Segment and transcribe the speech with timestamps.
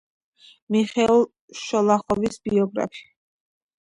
[0.75, 1.19] მიხეილ
[1.63, 3.05] შოლოხოვის ბიოგრაფი.